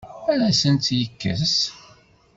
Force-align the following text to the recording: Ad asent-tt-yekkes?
Ad 0.31 0.41
asent-tt-yekkes? 0.49 1.55